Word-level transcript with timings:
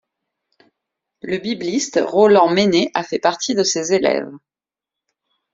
Le 1.21 1.37
bibliste 1.37 1.99
Roland 2.03 2.49
Meynet 2.49 2.89
a 2.95 3.03
fait 3.03 3.19
partie 3.19 3.53
de 3.53 3.61
ses 3.61 3.93
élèves. 3.93 4.31